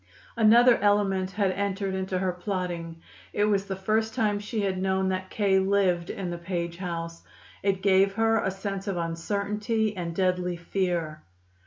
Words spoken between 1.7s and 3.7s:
into her plotting. It was